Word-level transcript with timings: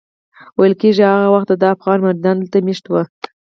ویل 0.59 0.73
کېږي 0.81 1.03
هغه 1.13 1.27
وخت 1.33 1.47
دده 1.51 1.67
افغان 1.75 1.97
مریدان 2.01 2.35
دلته 2.37 2.57
مېشت 2.67 2.85
وو. 2.87 3.01